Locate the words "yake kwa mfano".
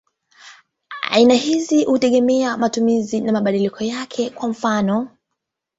3.83-5.09